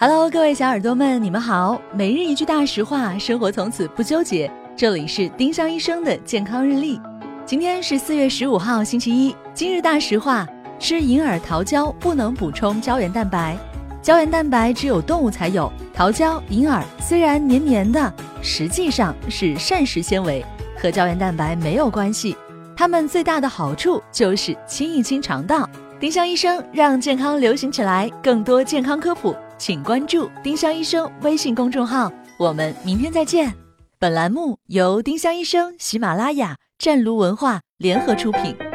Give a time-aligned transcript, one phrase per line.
[0.00, 1.82] Hello，各位小耳朵们，你们好。
[1.92, 4.48] 每日一句大实话，生活从此不纠结。
[4.76, 7.00] 这里是丁香医生的健康日历。
[7.44, 9.34] 今天是四月十五号，星期一。
[9.52, 10.46] 今日大实话：
[10.78, 13.58] 吃银耳桃胶不能补充胶原蛋白。
[14.00, 15.68] 胶原蛋白只有动物才有。
[15.92, 20.44] 桃胶、银耳虽然黏黏的，实际上是膳食纤维，
[20.80, 22.36] 和胶原蛋白没有关系。
[22.76, 25.68] 它们最大的好处就是清一清肠道。
[25.98, 29.34] 丁香医生让健康流行起来，更多健康科普。
[29.58, 33.52] 请关注丁香医生微信公众号，我们明天再见。
[33.98, 38.67] 本栏目由丁香医生、喜马拉雅、湛卢文化联合出品。